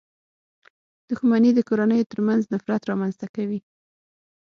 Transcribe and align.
•دښمني 1.09 1.51
د 1.55 1.59
کورنيو 1.69 2.09
تر 2.11 2.19
منځ 2.27 2.41
نفرت 2.53 2.81
رامنځته 2.91 3.27
کوي. 3.35 3.59